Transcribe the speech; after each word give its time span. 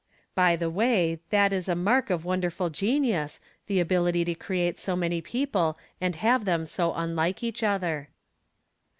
By 0.33 0.55
the 0.55 0.71
way, 0.71 1.19
that 1.29 1.53
is 1.53 1.69
a 1.69 1.75
mark 1.75 2.09
of 2.09 2.25
wonderful 2.25 2.71
genius, 2.71 3.39
the 3.67 3.79
ability 3.79 4.25
to 4.25 4.33
create 4.33 4.79
so 4.79 4.95
many 4.95 5.21
people 5.21 5.77
and 6.01 6.15
have 6.15 6.45
them 6.45 6.65
so 6.65 6.91
unlike 6.95 7.43
each 7.43 7.61
other. 7.61 8.09